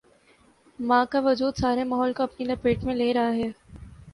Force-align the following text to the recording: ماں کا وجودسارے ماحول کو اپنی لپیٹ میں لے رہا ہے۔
ماں 0.79 1.03
کا 1.11 1.19
وجودسارے 1.23 1.83
ماحول 1.83 2.13
کو 2.13 2.23
اپنی 2.23 2.45
لپیٹ 2.45 2.83
میں 2.83 2.95
لے 2.95 3.13
رہا 3.13 3.33
ہے۔ 3.35 3.49